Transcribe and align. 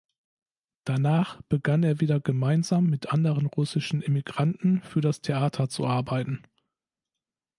Danach 0.83 1.43
begann 1.43 1.83
er 1.83 2.01
wieder 2.01 2.19
gemeinsam 2.19 2.87
mit 2.89 3.11
anderen 3.13 3.45
russischen 3.45 4.01
Emigranten 4.01 4.81
für 4.81 4.99
das 4.99 5.21
Theater 5.21 5.69
zu 5.69 5.85
arbeiten. 5.85 6.41